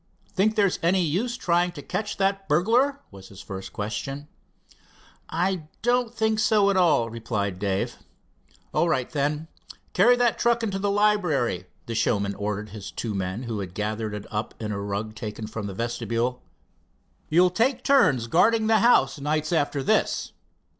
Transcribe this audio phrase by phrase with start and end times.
[0.33, 4.27] "Think there's any use trying to catch that burglar?" was his first question.
[5.29, 7.97] "I don't think so at all," replied Dave.
[8.73, 9.47] "All right, then.
[9.93, 14.15] Carry that truck into the library," the showman ordered his two men, who had gathered
[14.15, 16.41] it up in a rug taken from the vestibule.
[17.29, 20.31] "You'll take turns guarding the house, nights after this.